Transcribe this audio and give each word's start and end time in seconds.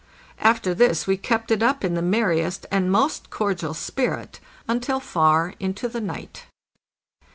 After 0.39 0.73
this 0.73 1.05
we 1.05 1.15
kept 1.15 1.51
it 1.51 1.61
up 1.61 1.83
in 1.83 1.93
the 1.93 2.01
merriest 2.01 2.65
and 2.71 2.91
most 2.91 3.29
cordial 3.29 3.75
spirit 3.75 4.39
un 4.67 4.79
til 4.79 4.99
far 4.99 5.53
into 5.59 5.87
the 5.87 6.01
night. 6.01 6.47